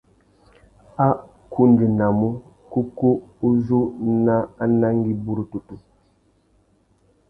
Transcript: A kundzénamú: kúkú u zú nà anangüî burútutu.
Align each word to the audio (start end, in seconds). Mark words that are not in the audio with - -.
A 1.05 1.07
kundzénamú: 1.51 2.27
kúkú 2.71 3.09
u 3.45 3.47
zú 3.63 3.79
nà 4.25 4.35
anangüî 4.63 5.13
burútutu. 5.23 5.75